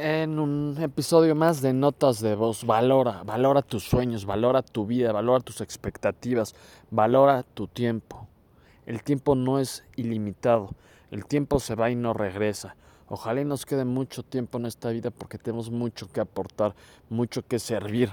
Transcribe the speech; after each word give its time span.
en 0.00 0.38
un 0.38 0.76
episodio 0.80 1.34
más 1.34 1.60
de 1.60 1.74
Notas 1.74 2.20
de 2.20 2.34
Voz. 2.34 2.64
Valora, 2.64 3.22
valora 3.22 3.60
tus 3.60 3.84
sueños, 3.84 4.24
valora 4.24 4.62
tu 4.62 4.86
vida, 4.86 5.12
valora 5.12 5.44
tus 5.44 5.60
expectativas, 5.60 6.54
valora 6.90 7.42
tu 7.42 7.66
tiempo. 7.66 8.26
El 8.86 9.02
tiempo 9.02 9.34
no 9.34 9.58
es 9.58 9.84
ilimitado, 9.96 10.70
el 11.10 11.26
tiempo 11.26 11.60
se 11.60 11.74
va 11.74 11.90
y 11.90 11.96
no 11.96 12.14
regresa. 12.14 12.76
Ojalá 13.08 13.42
y 13.42 13.44
nos 13.44 13.66
quede 13.66 13.84
mucho 13.84 14.22
tiempo 14.22 14.56
en 14.58 14.66
esta 14.66 14.88
vida 14.88 15.10
porque 15.10 15.36
tenemos 15.36 15.70
mucho 15.70 16.10
que 16.10 16.20
aportar, 16.20 16.74
mucho 17.10 17.42
que 17.46 17.58
servir, 17.58 18.10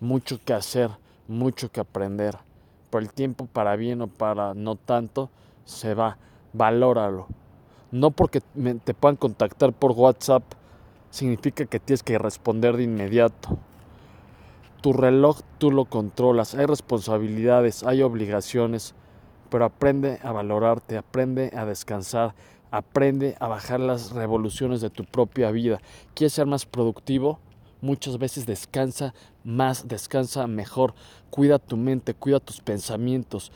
mucho 0.00 0.40
que 0.44 0.54
hacer, 0.54 0.90
mucho 1.28 1.70
que 1.70 1.80
aprender. 1.80 2.36
Pero 2.90 3.02
el 3.02 3.12
tiempo 3.12 3.46
para 3.46 3.76
bien 3.76 4.02
o 4.02 4.08
para 4.08 4.54
no 4.54 4.74
tanto 4.74 5.30
se 5.64 5.94
va, 5.94 6.18
valóralo. 6.52 7.28
No 7.92 8.10
porque 8.10 8.40
te 8.40 8.94
puedan 8.94 9.16
contactar 9.16 9.72
por 9.72 9.92
WhatsApp 9.92 10.42
significa 11.10 11.64
que 11.64 11.80
tienes 11.80 12.02
que 12.02 12.18
responder 12.18 12.76
de 12.76 12.84
inmediato. 12.84 13.58
Tu 14.80 14.92
reloj 14.92 15.40
tú 15.58 15.70
lo 15.70 15.86
controlas, 15.86 16.54
hay 16.54 16.66
responsabilidades, 16.66 17.82
hay 17.82 18.02
obligaciones, 18.02 18.94
pero 19.50 19.64
aprende 19.64 20.18
a 20.22 20.32
valorarte, 20.32 20.96
aprende 20.96 21.50
a 21.56 21.64
descansar, 21.64 22.34
aprende 22.70 23.36
a 23.40 23.48
bajar 23.48 23.80
las 23.80 24.12
revoluciones 24.12 24.80
de 24.80 24.90
tu 24.90 25.04
propia 25.04 25.50
vida. 25.50 25.80
¿Quieres 26.14 26.34
ser 26.34 26.46
más 26.46 26.66
productivo? 26.66 27.40
Muchas 27.80 28.18
veces 28.18 28.46
descansa 28.46 29.14
más, 29.44 29.88
descansa 29.88 30.46
mejor, 30.46 30.94
cuida 31.30 31.58
tu 31.58 31.76
mente, 31.76 32.14
cuida 32.14 32.40
tus 32.40 32.60
pensamientos. 32.60 33.52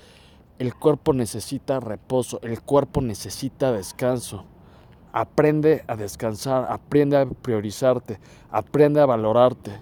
El 0.59 0.75
cuerpo 0.75 1.13
necesita 1.13 1.81
reposo, 1.81 2.41
el 2.43 2.63
cuerpo 2.63 3.01
necesita 3.01 3.73
descanso. 3.73 4.45
Aprende 5.13 5.85
a 5.87 5.97
descansar, 5.97 6.67
aprende 6.71 7.17
a 7.17 7.27
priorizarte, 7.27 8.19
aprende 8.51 9.01
a 9.01 9.07
valorarte. 9.07 9.73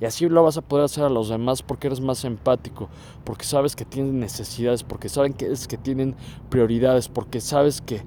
Y 0.00 0.04
así 0.04 0.28
lo 0.28 0.42
vas 0.42 0.58
a 0.58 0.62
poder 0.62 0.84
hacer 0.84 1.04
a 1.04 1.08
los 1.08 1.28
demás 1.28 1.62
porque 1.62 1.86
eres 1.86 2.00
más 2.00 2.24
empático, 2.24 2.88
porque 3.24 3.44
sabes 3.44 3.74
que 3.74 3.84
tienen 3.84 4.20
necesidades, 4.20 4.82
porque 4.82 5.08
saben 5.08 5.32
que, 5.32 5.46
es 5.46 5.66
que 5.66 5.78
tienen 5.78 6.14
prioridades, 6.50 7.08
porque 7.08 7.40
sabes 7.40 7.80
que 7.80 8.02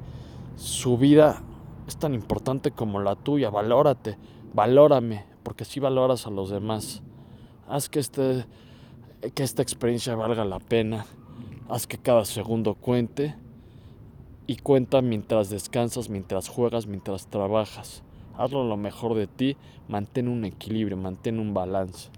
su 0.56 0.98
vida 0.98 1.42
es 1.88 1.98
tan 1.98 2.14
importante 2.14 2.72
como 2.72 3.00
la 3.00 3.16
tuya. 3.16 3.50
Valórate, 3.50 4.18
valórame, 4.54 5.26
porque 5.42 5.64
así 5.64 5.80
valoras 5.80 6.28
a 6.28 6.30
los 6.30 6.50
demás. 6.50 7.02
Haz 7.68 7.90
que, 7.90 8.00
este, 8.00 8.46
que 9.34 9.44
esta 9.44 9.62
experiencia 9.62 10.16
valga 10.16 10.46
la 10.46 10.60
pena. 10.60 11.06
Haz 11.70 11.88
que 11.88 11.98
cada 11.98 12.26
segundo 12.26 12.76
cuente 12.76 13.36
y 14.50 14.56
cuenta 14.56 15.04
mientras 15.04 15.52
descansas, 15.52 16.10
mientras 16.10 16.50
juegas, 16.50 16.88
mientras 16.88 17.28
trabajas. 17.28 18.02
Hazlo 18.36 18.64
lo 18.64 18.78
mejor 18.78 19.14
de 19.14 19.28
ti, 19.28 19.56
mantén 19.88 20.28
un 20.28 20.44
equilibrio, 20.44 20.98
mantén 20.98 21.38
un 21.38 21.54
balance. 21.54 22.10